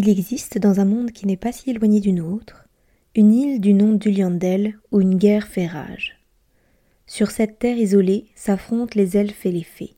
[0.00, 2.68] Il existe dans un monde qui n'est pas si éloigné du nôtre,
[3.16, 6.20] une île du nom d'Uliandel où une guerre fait rage.
[7.04, 9.96] Sur cette terre isolée s'affrontent les elfes et les fées.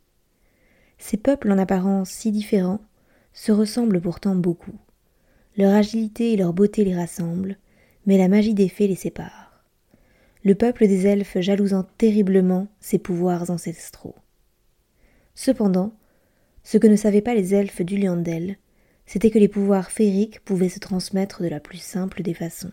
[0.96, 2.80] Ces peuples en apparence si différents
[3.34, 4.78] se ressemblent pourtant beaucoup.
[5.58, 7.58] Leur agilité et leur beauté les rassemblent,
[8.06, 9.62] mais la magie des fées les sépare.
[10.44, 14.16] Le peuple des elfes jalousant terriblement ses pouvoirs ancestraux.
[15.34, 15.92] Cependant,
[16.64, 18.56] ce que ne savaient pas les elfes d'Uliandel,
[19.10, 22.70] c'était que les pouvoirs féeriques pouvaient se transmettre de la plus simple des façons.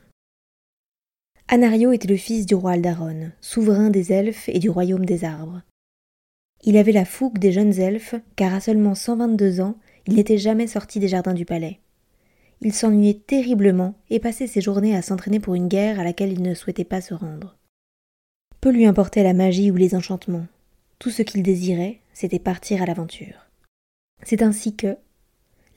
[1.48, 5.64] Anario était le fils du roi Aldaron, souverain des elfes et du royaume des arbres.
[6.64, 10.68] Il avait la fougue des jeunes elfes, car à seulement 122 ans, il n'était jamais
[10.68, 11.80] sorti des jardins du palais.
[12.62, 16.44] Il s'ennuyait terriblement et passait ses journées à s'entraîner pour une guerre à laquelle il
[16.44, 17.58] ne souhaitait pas se rendre.
[18.62, 20.46] Peu lui importait la magie ou les enchantements.
[21.00, 23.48] Tout ce qu'il désirait, c'était partir à l'aventure.
[24.22, 24.98] C'est ainsi que,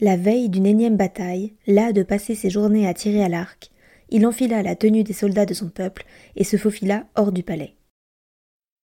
[0.00, 3.70] la veille d'une énième bataille, là de passer ses journées à tirer à l'arc,
[4.08, 6.04] il enfila la tenue des soldats de son peuple
[6.36, 7.76] et se faufila hors du palais.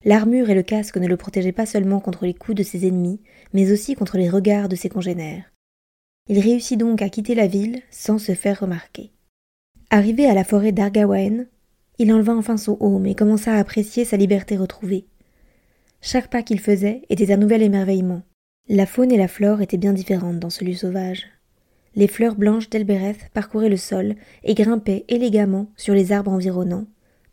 [0.06, 3.20] L'armure et le casque ne le protégeaient pas seulement contre les coups de ses ennemis,
[3.54, 5.52] mais aussi contre les regards de ses congénères.
[6.30, 9.12] Il réussit donc à quitter la ville sans se faire remarquer.
[9.90, 11.46] Arrivé à la forêt d'Argawaen,
[11.98, 15.08] il enleva enfin son aume et commença à apprécier sa liberté retrouvée.
[16.02, 18.22] Chaque pas qu'il faisait était un nouvel émerveillement,
[18.70, 21.28] la faune et la flore étaient bien différentes dans ce lieu sauvage.
[21.96, 26.86] Les fleurs blanches d'Elbereth parcouraient le sol et grimpaient élégamment sur les arbres environnants,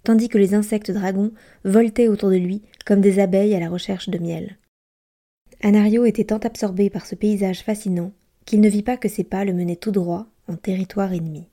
[0.04, 1.32] tandis que les insectes dragons
[1.64, 4.58] voltaient autour de lui comme des abeilles à la recherche de miel.
[5.62, 8.12] Anario était tant absorbé par ce paysage fascinant
[8.44, 11.48] qu'il ne vit pas que ses pas le menaient tout droit en territoire ennemi.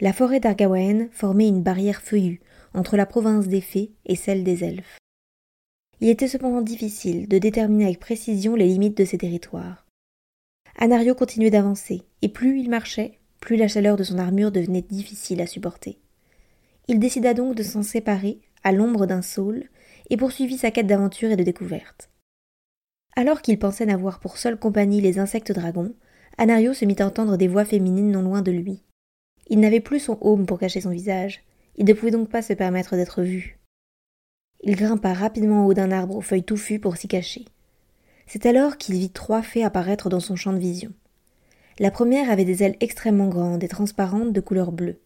[0.00, 2.40] La forêt d'Argawaen formait une barrière feuillue
[2.74, 4.98] entre la province des fées et celle des elfes.
[6.00, 9.86] Il était cependant difficile de déterminer avec précision les limites de ces territoires.
[10.78, 15.40] Anario continuait d'avancer, et plus il marchait, plus la chaleur de son armure devenait difficile
[15.40, 15.98] à supporter.
[16.88, 19.70] Il décida donc de s'en séparer, à l'ombre d'un saule,
[20.10, 22.10] et poursuivit sa quête d'aventure et de découverte.
[23.16, 25.94] Alors qu'il pensait n'avoir pour seule compagnie les insectes dragons,
[26.36, 28.82] Anario se mit à entendre des voix féminines non loin de lui.
[29.48, 31.42] Il n'avait plus son aume pour cacher son visage,
[31.76, 33.55] il ne pouvait donc pas se permettre d'être vu.
[34.68, 37.44] Il grimpa rapidement en haut d'un arbre aux feuilles touffues pour s'y cacher.
[38.26, 40.90] C'est alors qu'il vit trois fées apparaître dans son champ de vision.
[41.78, 44.98] La première avait des ailes extrêmement grandes et transparentes de couleur bleue.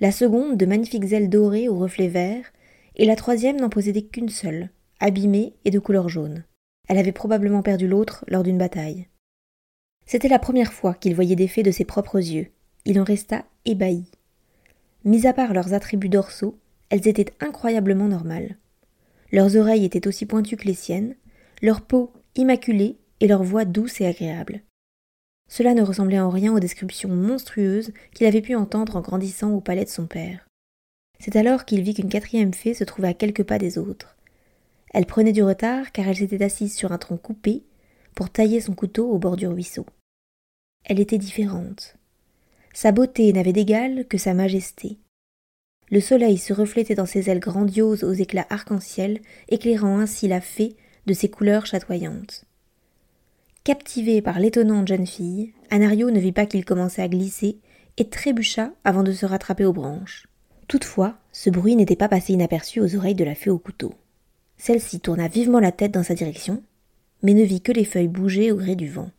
[0.00, 2.52] La seconde de magnifiques ailes dorées aux reflets verts,
[2.96, 6.42] et la troisième n'en possédait qu'une seule, abîmée et de couleur jaune.
[6.88, 9.06] Elle avait probablement perdu l'autre lors d'une bataille.
[10.04, 12.48] C'était la première fois qu'il voyait des fées de ses propres yeux.
[12.86, 14.10] Il en resta ébahi.
[15.04, 16.58] Mis à part leurs attributs dorsaux,
[16.90, 18.56] elles étaient incroyablement normales.
[19.34, 21.16] Leurs oreilles étaient aussi pointues que les siennes,
[21.60, 24.62] leur peau immaculée et leur voix douce et agréable.
[25.50, 29.60] Cela ne ressemblait en rien aux descriptions monstrueuses qu'il avait pu entendre en grandissant au
[29.60, 30.46] palais de son père.
[31.18, 34.16] C'est alors qu'il vit qu'une quatrième fée se trouvait à quelques pas des autres.
[34.92, 37.64] Elle prenait du retard car elle s'était assise sur un tronc coupé
[38.14, 39.84] pour tailler son couteau au bord du ruisseau.
[40.84, 41.96] Elle était différente.
[42.72, 44.98] Sa beauté n'avait d'égal que sa majesté.
[45.94, 50.74] Le soleil se reflétait dans ses ailes grandioses aux éclats arc-en-ciel, éclairant ainsi la fée
[51.06, 52.46] de ses couleurs chatoyantes.
[53.62, 57.58] Captivé par l'étonnante jeune fille, Anario ne vit pas qu'il commençait à glisser
[57.96, 60.26] et trébucha avant de se rattraper aux branches.
[60.66, 63.94] Toutefois, ce bruit n'était pas passé inaperçu aux oreilles de la fée au couteau.
[64.56, 66.64] Celle-ci tourna vivement la tête dans sa direction,
[67.22, 69.12] mais ne vit que les feuilles bouger au gré du vent.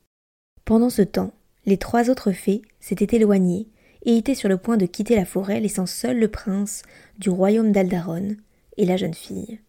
[0.65, 1.31] Pendant ce temps,
[1.65, 3.69] les trois autres fées s'étaient éloignées
[4.05, 6.83] et était sur le point de quitter la forêt, laissant seul le prince
[7.17, 8.37] du royaume d'Aldaron
[8.77, 9.59] et la jeune fille.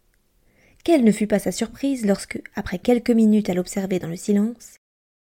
[0.85, 4.77] Quelle ne fut pas sa surprise lorsque, après quelques minutes à l'observer dans le silence,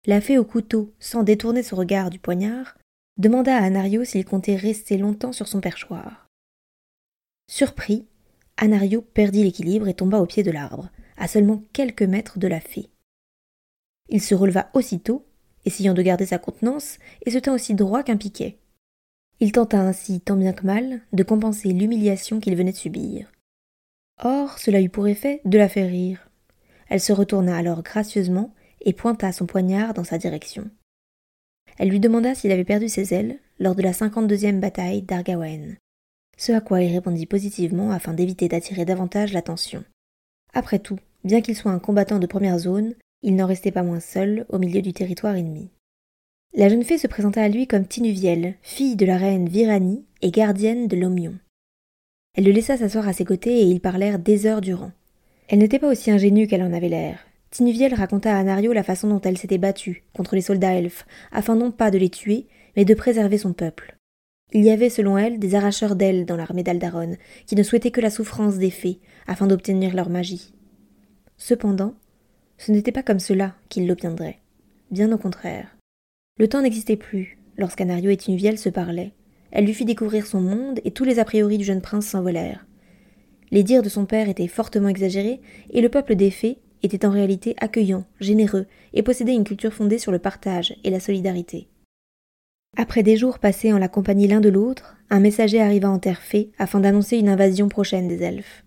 [0.06, 2.78] la fée au couteau, sans détourner son regard du poignard,
[3.16, 6.28] demanda à Anario s'il comptait rester longtemps sur son perchoir.
[7.50, 8.06] Surpris,
[8.56, 12.60] Anario perdit l'équilibre et tomba au pied de l'arbre, à seulement quelques mètres de la
[12.60, 12.90] fée.
[14.08, 15.26] Il se releva aussitôt,
[15.64, 18.58] essayant de garder sa contenance, et se tint aussi droit qu'un piquet.
[19.40, 23.30] Il tenta ainsi, tant bien que mal, de compenser l'humiliation qu'il venait de subir.
[24.22, 26.30] Or, cela eut pour effet de la faire rire.
[26.88, 30.70] Elle se retourna alors gracieusement et pointa son poignard dans sa direction.
[31.78, 35.76] Elle lui demanda s'il avait perdu ses ailes lors de la 52e bataille d'Argawen.
[36.38, 39.84] Ce à quoi il répondit positivement afin d'éviter d'attirer davantage l'attention.
[40.54, 44.00] Après tout, bien qu'il soit un combattant de première zone, il n'en restait pas moins
[44.00, 45.70] seul au milieu du territoire ennemi.
[46.58, 50.30] La jeune fée se présenta à lui comme Tinuviel, fille de la reine Virani et
[50.30, 51.34] gardienne de l'Omion.
[52.34, 54.90] Elle le laissa s'asseoir à ses côtés et ils parlèrent des heures durant.
[55.48, 57.18] Elle n'était pas aussi ingénue qu'elle en avait l'air.
[57.50, 61.56] Tinuviel raconta à Anario la façon dont elle s'était battue contre les soldats elfes, afin
[61.56, 63.94] non pas de les tuer, mais de préserver son peuple.
[64.54, 68.00] Il y avait, selon elle, des arracheurs d'ailes dans l'armée d'Aldaron, qui ne souhaitaient que
[68.00, 70.54] la souffrance des fées, afin d'obtenir leur magie.
[71.36, 71.92] Cependant,
[72.56, 74.38] ce n'était pas comme cela qu'ils l'obtiendraient.
[74.90, 75.75] Bien au contraire.
[76.38, 79.12] Le temps n'existait plus, lorsqu'Anario et Tinuviel se parlaient.
[79.52, 82.66] Elle lui fit découvrir son monde, et tous les a priori du jeune prince s'envolèrent.
[83.50, 85.40] Les dires de son père étaient fortement exagérés,
[85.70, 89.98] et le peuple des fées était en réalité accueillant, généreux, et possédait une culture fondée
[89.98, 91.68] sur le partage et la solidarité.
[92.76, 96.20] Après des jours passés en la compagnie l'un de l'autre, un messager arriva en terre
[96.20, 98.64] fée afin d'annoncer une invasion prochaine des elfes.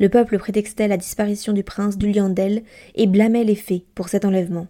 [0.00, 2.64] Le peuple prétextait la disparition du prince d'Uliandel
[2.96, 4.66] et blâmait les fées pour cet enlèvement.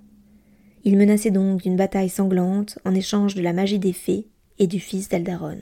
[0.85, 4.29] Il menaçait donc d'une bataille sanglante en échange de la magie des fées
[4.59, 5.59] et du fils d'Aldaron.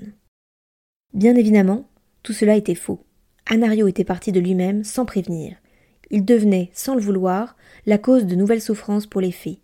[1.14, 1.88] Bien évidemment,
[2.22, 3.04] tout cela était faux.
[3.46, 5.56] Anario était parti de lui-même sans prévenir.
[6.10, 9.60] Il devenait, sans le vouloir, la cause de nouvelles souffrances pour les fées.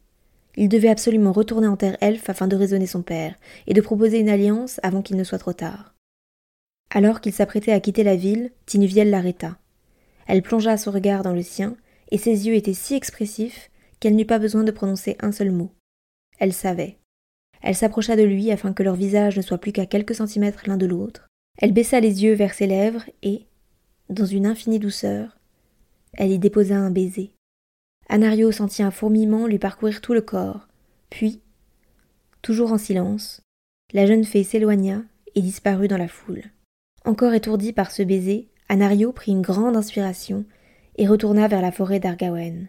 [0.57, 3.35] Il devait absolument retourner en terre elfe afin de raisonner son père,
[3.67, 5.95] et de proposer une alliance avant qu'il ne soit trop tard.
[6.91, 9.59] Alors qu'il s'apprêtait à quitter la ville, Tinuviel l'arrêta.
[10.27, 11.77] Elle plongea son regard dans le sien,
[12.11, 15.73] et ses yeux étaient si expressifs qu'elle n'eut pas besoin de prononcer un seul mot.
[16.39, 16.99] Elle savait.
[17.61, 20.77] Elle s'approcha de lui afin que leurs visages ne soient plus qu'à quelques centimètres l'un
[20.77, 21.27] de l'autre.
[21.59, 23.47] Elle baissa les yeux vers ses lèvres et,
[24.09, 25.39] dans une infinie douceur,
[26.15, 27.33] elle y déposa un baiser.
[28.09, 30.69] Anario sentit un fourmillement lui parcourir tout le corps,
[31.11, 31.41] puis,
[32.43, 33.43] toujours en silence,
[33.93, 35.03] la jeune fée s'éloigna
[35.35, 36.45] et disparut dans la foule.
[37.05, 40.45] Encore étourdie par ce baiser, Anario prit une grande inspiration
[40.97, 42.69] et retourna vers la forêt d'Argawen.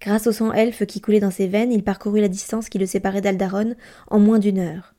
[0.00, 2.86] Grâce au sang elfe qui coulait dans ses veines, il parcourut la distance qui le
[2.86, 3.74] séparait d'Aldaron
[4.08, 4.94] en moins d'une heure.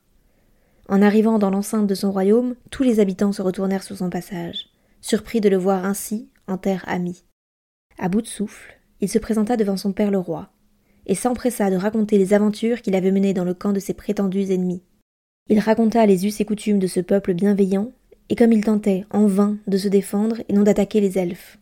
[0.88, 4.68] En arrivant dans l'enceinte de son royaume, tous les habitants se retournèrent sur son passage,
[5.00, 7.24] surpris de le voir ainsi en terre amie.
[7.98, 10.50] À bout de souffle, il se présenta devant son père le roi,
[11.06, 14.52] et s'empressa de raconter les aventures qu'il avait menées dans le camp de ses prétendus
[14.52, 14.82] ennemis.
[15.48, 17.92] Il raconta les us et coutumes de ce peuple bienveillant
[18.28, 21.58] et comme il tentait, en vain, de se défendre et non d'attaquer les elfes.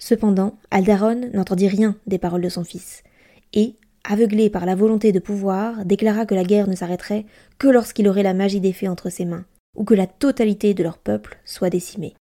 [0.00, 3.04] Cependant, Aldaron n'entendit rien des paroles de son fils,
[3.52, 7.26] et, aveuglé par la volonté de pouvoir, déclara que la guerre ne s'arrêterait
[7.58, 9.44] que lorsqu'il aurait la magie des fées entre ses mains,
[9.76, 12.16] ou que la totalité de leur peuple soit décimée.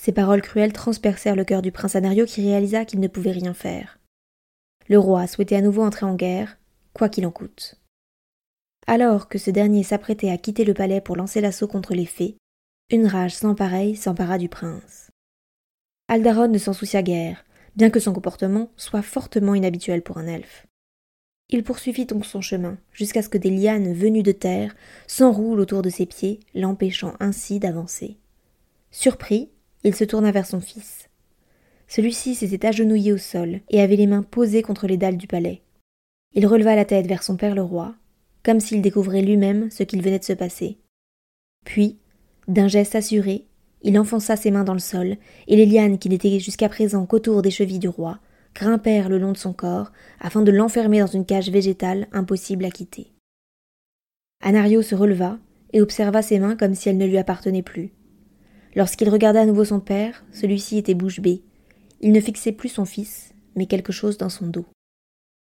[0.00, 3.52] Ces paroles cruelles transpercèrent le cœur du prince Anario qui réalisa qu'il ne pouvait rien
[3.52, 3.98] faire.
[4.88, 6.56] Le roi souhaitait à nouveau entrer en guerre,
[6.94, 7.74] quoi qu'il en coûte.
[8.86, 12.36] Alors que ce dernier s'apprêtait à quitter le palais pour lancer l'assaut contre les fées,
[12.90, 15.09] une rage sans pareille s'empara du prince.
[16.10, 17.44] Aldaron ne s'en soucia guère,
[17.76, 20.66] bien que son comportement soit fortement inhabituel pour un elfe.
[21.50, 24.74] Il poursuivit donc son chemin, jusqu'à ce que des lianes venues de terre
[25.06, 28.16] s'enroulent autour de ses pieds, l'empêchant ainsi d'avancer.
[28.90, 29.50] Surpris,
[29.84, 31.08] il se tourna vers son fils.
[31.86, 35.62] Celui-ci s'était agenouillé au sol et avait les mains posées contre les dalles du palais.
[36.34, 37.94] Il releva la tête vers son père le roi,
[38.42, 40.78] comme s'il découvrait lui-même ce qu'il venait de se passer.
[41.64, 42.00] Puis,
[42.48, 43.46] d'un geste assuré,
[43.82, 47.42] il enfonça ses mains dans le sol, et les lianes qui n'étaient jusqu'à présent qu'autour
[47.42, 48.18] des chevilles du roi
[48.54, 52.70] grimpèrent le long de son corps afin de l'enfermer dans une cage végétale impossible à
[52.70, 53.12] quitter.
[54.42, 55.38] Anario se releva
[55.72, 57.92] et observa ses mains comme si elles ne lui appartenaient plus.
[58.74, 61.42] Lorsqu'il regarda à nouveau son père, celui-ci était bouche bée.
[62.00, 64.66] Il ne fixait plus son fils, mais quelque chose dans son dos.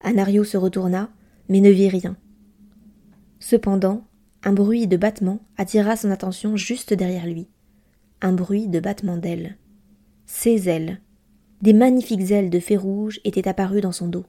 [0.03, 1.09] Anario se retourna,
[1.49, 2.17] mais ne vit rien.
[3.39, 4.05] Cependant,
[4.43, 7.47] un bruit de battement attira son attention juste derrière lui.
[8.21, 9.57] Un bruit de battement d'ailes.
[10.25, 11.01] Ses ailes.
[11.61, 14.25] Des magnifiques ailes de fée rouge étaient apparues dans son dos.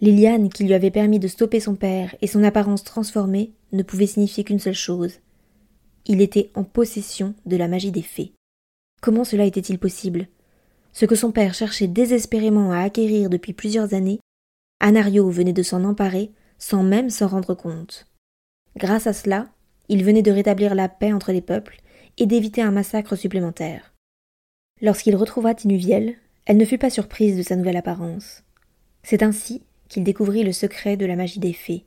[0.00, 3.82] Les lianes qui lui avaient permis de stopper son père et son apparence transformée ne
[3.82, 5.18] pouvaient signifier qu'une seule chose.
[6.06, 8.32] Il était en possession de la magie des fées.
[9.02, 10.28] Comment cela était-il possible?
[10.92, 14.20] Ce que son père cherchait désespérément à acquérir depuis plusieurs années,
[14.80, 18.06] Anario venait de s'en emparer sans même s'en rendre compte.
[18.76, 19.48] Grâce à cela,
[19.88, 21.78] il venait de rétablir la paix entre les peuples
[22.18, 23.94] et d'éviter un massacre supplémentaire.
[24.82, 28.42] Lorsqu'il retrouva Tinuviel, elle ne fut pas surprise de sa nouvelle apparence.
[29.02, 31.84] C'est ainsi qu'il découvrit le secret de la magie des fées.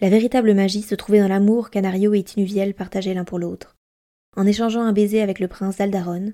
[0.00, 3.76] La véritable magie se trouvait dans l'amour qu'Anario et Tinuviel partageaient l'un pour l'autre.
[4.36, 6.32] En échangeant un baiser avec le prince d'Aldaron,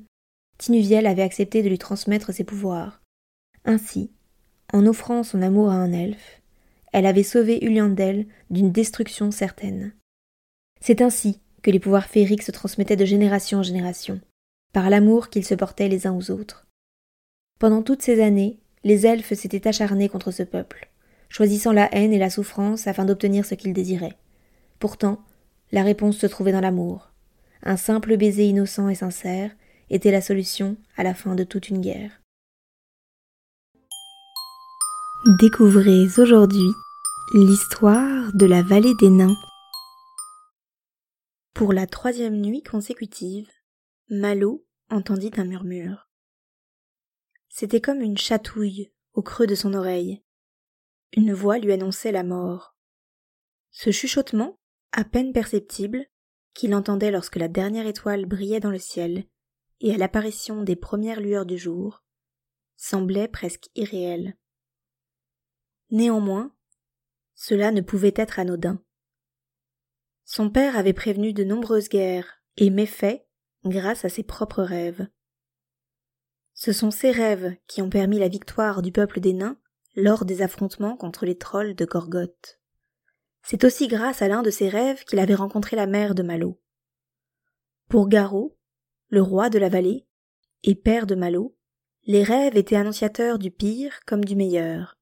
[0.58, 3.02] Tinuviel avait accepté de lui transmettre ses pouvoirs.
[3.64, 4.10] Ainsi,
[4.72, 6.42] en offrant son amour à un elfe,
[6.92, 9.92] elle avait sauvé Uliandel d'une destruction certaine.
[10.80, 14.20] C'est ainsi que les pouvoirs féeriques se transmettaient de génération en génération,
[14.72, 16.64] par l'amour qu'ils se portaient les uns aux autres.
[17.58, 20.88] Pendant toutes ces années, les elfes s'étaient acharnés contre ce peuple,
[21.28, 24.16] choisissant la haine et la souffrance afin d'obtenir ce qu'ils désiraient.
[24.78, 25.18] Pourtant,
[25.72, 27.10] la réponse se trouvait dans l'amour.
[27.64, 29.50] Un simple baiser innocent et sincère
[29.90, 32.22] était la solution à la fin de toute une guerre.
[35.40, 36.70] Découvrez aujourd'hui
[37.34, 39.34] l'histoire de la vallée des nains.
[41.56, 43.50] Pour la troisième nuit consécutive,
[44.10, 46.10] Malo entendit un murmure.
[47.48, 50.22] C'était comme une chatouille au creux de son oreille.
[51.16, 52.76] Une voix lui annonçait la mort.
[53.70, 54.60] Ce chuchotement,
[54.92, 56.04] à peine perceptible,
[56.52, 59.24] qu'il entendait lorsque la dernière étoile brillait dans le ciel,
[59.80, 62.04] et à l'apparition des premières lueurs du jour,
[62.76, 64.36] semblait presque irréel.
[65.90, 66.54] Néanmoins,
[67.34, 68.78] cela ne pouvait être anodin.
[70.28, 73.24] Son père avait prévenu de nombreuses guerres et méfaits
[73.64, 75.06] grâce à ses propres rêves.
[76.52, 79.56] Ce sont ces rêves qui ont permis la victoire du peuple des nains
[79.94, 82.58] lors des affrontements contre les trolls de Gorgoth.
[83.42, 86.60] C'est aussi grâce à l'un de ces rêves qu'il avait rencontré la mère de Malo.
[87.88, 88.58] Pour Garo,
[89.08, 90.08] le roi de la vallée,
[90.64, 91.56] et père de Malo,
[92.02, 94.98] les rêves étaient annonciateurs du pire comme du meilleur,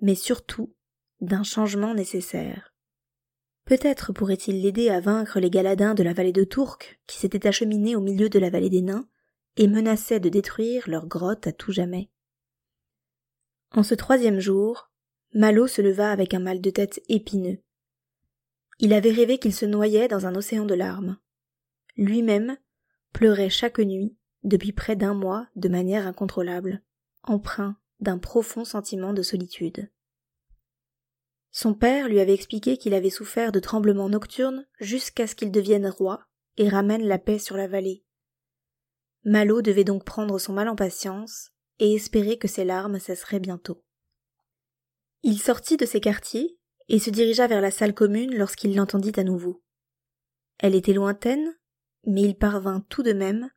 [0.00, 0.72] mais surtout
[1.20, 2.71] d'un changement nécessaire.
[3.64, 7.96] Peut-être pourrait-il l'aider à vaincre les galadins de la vallée de Tourque qui s'étaient acheminés
[7.96, 9.08] au milieu de la vallée des nains
[9.56, 12.10] et menaçaient de détruire leur grotte à tout jamais.
[13.72, 14.90] En ce troisième jour,
[15.34, 17.58] Malo se leva avec un mal de tête épineux.
[18.80, 21.18] Il avait rêvé qu'il se noyait dans un océan de larmes.
[21.96, 22.56] Lui-même
[23.12, 26.82] pleurait chaque nuit depuis près d'un mois de manière incontrôlable,
[27.22, 29.88] empreint d'un profond sentiment de solitude.
[31.54, 35.86] Son père lui avait expliqué qu'il avait souffert de tremblements nocturnes jusqu'à ce qu'il devienne
[35.86, 36.24] roi
[36.56, 38.04] et ramène la paix sur la vallée.
[39.24, 43.84] Malo devait donc prendre son mal en patience et espérer que ses larmes cesseraient bientôt.
[45.22, 49.22] Il sortit de ses quartiers et se dirigea vers la salle commune lorsqu'il l'entendit à
[49.22, 49.62] nouveau.
[50.58, 51.54] Elle était lointaine,
[52.06, 53.50] mais il parvint tout de même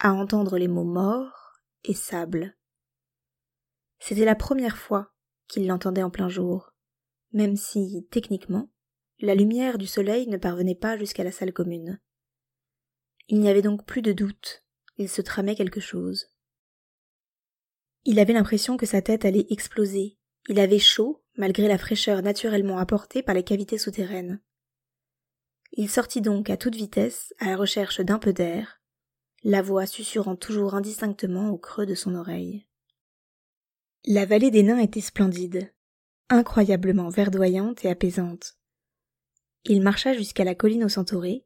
[0.00, 2.56] à entendre les mots mort et sable.
[4.00, 5.12] C'était la première fois
[5.46, 6.72] qu'il l'entendait en plein jour
[7.36, 8.70] même si, techniquement,
[9.20, 12.00] la lumière du soleil ne parvenait pas jusqu'à la salle commune.
[13.28, 14.64] Il n'y avait donc plus de doute,
[14.96, 16.30] il se tramait quelque chose.
[18.06, 20.16] Il avait l'impression que sa tête allait exploser,
[20.48, 24.40] il avait chaud, malgré la fraîcheur naturellement apportée par les cavités souterraines.
[25.72, 28.80] Il sortit donc à toute vitesse à la recherche d'un peu d'air,
[29.42, 32.66] la voix susurrant toujours indistinctement au creux de son oreille.
[34.06, 35.70] La vallée des nains était splendide
[36.28, 38.56] incroyablement verdoyante et apaisante.
[39.64, 41.44] Il marcha jusqu'à la colline au centauré,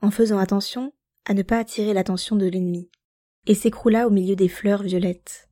[0.00, 0.92] en faisant attention
[1.24, 2.90] à ne pas attirer l'attention de l'ennemi,
[3.46, 5.48] et s'écroula au milieu des fleurs violettes.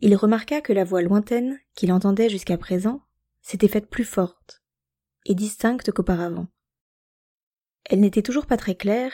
[0.00, 3.02] Il remarqua que la voix lointaine qu'il entendait jusqu'à présent
[3.42, 4.62] s'était faite plus forte
[5.24, 6.48] et distincte qu'auparavant.
[7.84, 9.12] Elle n'était toujours pas très claire,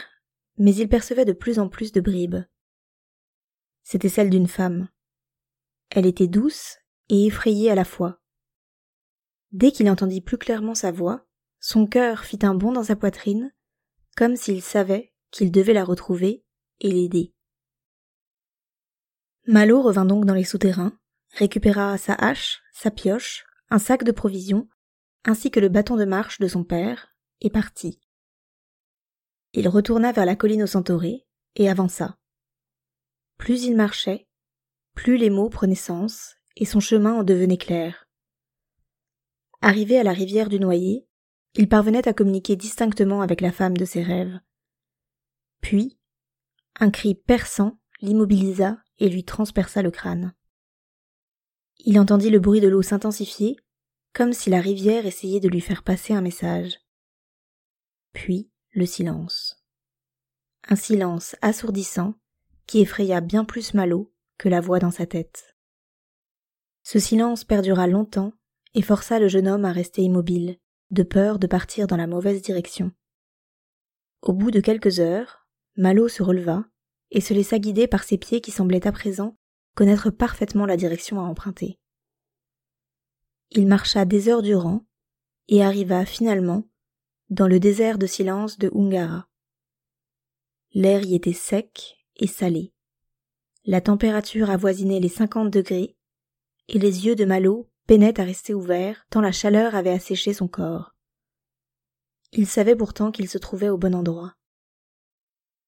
[0.59, 2.45] mais il percevait de plus en plus de bribes.
[3.83, 4.89] C'était celle d'une femme.
[5.91, 8.21] Elle était douce et effrayée à la fois.
[9.55, 11.29] Dès qu'il entendit plus clairement sa voix,
[11.61, 13.55] son cœur fit un bond dans sa poitrine,
[14.17, 16.45] comme s'il savait qu'il devait la retrouver
[16.81, 17.33] et l'aider.
[19.47, 20.99] Malo revint donc dans les souterrains,
[21.31, 24.69] récupéra sa hache, sa pioche, un sac de provisions,
[25.25, 28.01] ainsi que le bâton de marche de son père, et partit.
[29.53, 32.19] Il retourna vers la colline au Centauré et avança.
[33.39, 34.27] Plus il marchait,
[34.95, 38.04] plus les mots prenaient sens, et son chemin en devenait clair.
[39.67, 41.09] Arrivé à la rivière du Noyer,
[41.55, 44.39] il parvenait à communiquer distinctement avec la femme de ses rêves.
[45.63, 45.99] Puis,
[46.81, 50.35] un cri perçant l'immobilisa et lui transperça le crâne.
[51.79, 53.57] Il entendit le bruit de l'eau s'intensifier,
[54.13, 56.79] comme si la rivière essayait de lui faire passer un message.
[58.13, 59.65] Puis le silence.
[60.69, 62.17] Un silence assourdissant
[62.67, 65.57] qui effraya bien plus Malo que la voix dans sa tête.
[66.83, 68.35] Ce silence perdura longtemps
[68.75, 70.59] et força le jeune homme à rester immobile,
[70.91, 72.93] de peur de partir dans la mauvaise direction.
[74.23, 76.65] Au bout de quelques heures, Malo se releva
[77.11, 79.37] et se laissa guider par ses pieds qui semblaient à présent
[79.75, 81.79] connaître parfaitement la direction à emprunter.
[83.51, 84.85] Il marcha des heures durant
[85.49, 86.69] et arriva finalement
[87.31, 89.29] dans le désert de silence de Ungara.
[90.73, 92.73] L'air y était sec et salé.
[93.65, 95.97] La température avoisinait les cinquante degrés
[96.69, 100.49] et les yeux de Malo peinait à rester ouvert tant la chaleur avait asséché son
[100.49, 100.95] corps.
[102.33, 104.35] Il savait pourtant qu'il se trouvait au bon endroit.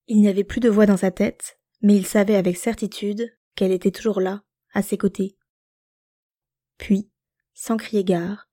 [0.08, 3.72] Il n'y avait plus de voix dans sa tête, mais il savait avec certitude qu'elle
[3.72, 4.42] était toujours là,
[4.72, 5.36] à ses côtés.
[6.78, 7.10] Puis,
[7.54, 8.48] sans crier gare,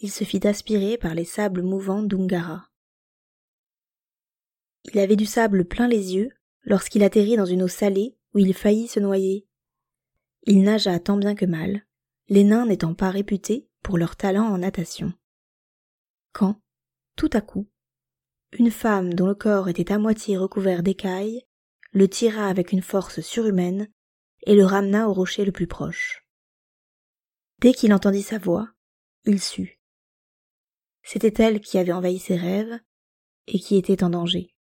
[0.00, 2.68] il se fit aspirer par les sables mouvants d'Ungara.
[4.92, 6.30] Il avait du sable plein les yeux
[6.62, 9.46] lorsqu'il atterrit dans une eau salée où il faillit se noyer.
[10.42, 11.86] Il nagea tant bien que mal,
[12.28, 15.12] les nains n'étant pas réputés pour leur talent en natation.
[16.32, 16.60] Quand,
[17.16, 17.68] tout à coup,
[18.58, 21.44] une femme dont le corps était à moitié recouvert d'écailles
[21.92, 23.88] le tira avec une force surhumaine
[24.46, 26.26] et le ramena au rocher le plus proche.
[27.60, 28.68] Dès qu'il entendit sa voix,
[29.24, 29.80] il sut.
[31.02, 32.80] C'était elle qui avait envahi ses rêves
[33.46, 34.54] et qui était en danger.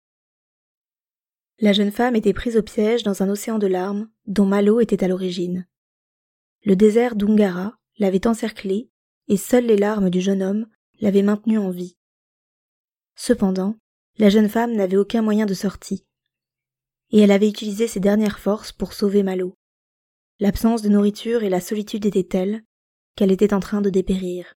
[1.59, 5.03] La jeune femme était prise au piège dans un océan de larmes dont Malo était
[5.03, 5.67] à l'origine.
[6.63, 8.89] Le désert d'Ungara l'avait encerclée
[9.27, 10.67] et seules les larmes du jeune homme
[10.99, 11.97] l'avaient maintenue en vie.
[13.15, 13.77] Cependant,
[14.17, 16.05] la jeune femme n'avait aucun moyen de sortie,
[17.09, 19.55] et elle avait utilisé ses dernières forces pour sauver Malo.
[20.39, 22.63] L'absence de nourriture et la solitude étaient telles
[23.15, 24.53] qu'elle était en train de dépérir.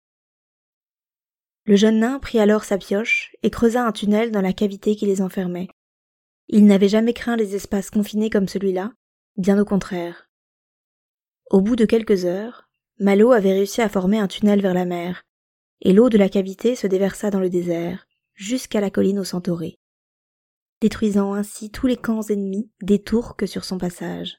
[1.66, 5.08] Le jeune nain prit alors sa pioche et creusa un tunnel dans la cavité qui
[5.08, 5.68] les enfermait.
[6.48, 8.94] Il n'avait jamais craint les espaces confinés comme celui-là,
[9.38, 10.25] bien au contraire.
[11.52, 12.68] Au bout de quelques heures,
[13.00, 15.24] Malo avait réussi à former un tunnel vers la mer,
[15.82, 19.80] et l'eau de la cavité se déversa dans le désert, jusqu'à la colline au Centauré,
[20.82, 23.04] détruisant ainsi tous les camps ennemis des
[23.38, 24.38] que sur son passage.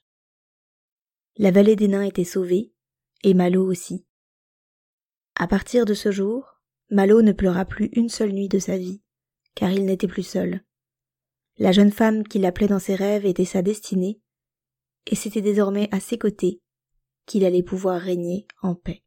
[1.36, 2.72] La vallée des nains était sauvée,
[3.22, 4.04] et Malo aussi.
[5.36, 6.60] À partir de ce jour,
[6.90, 9.00] Malo ne pleura plus une seule nuit de sa vie,
[9.54, 10.64] car il n'était plus seul.
[11.58, 14.20] La jeune femme qui l'appelait dans ses rêves était sa destinée,
[15.06, 16.62] et c'était désormais à ses côtés
[17.26, 19.02] qu'il allait pouvoir régner en paix.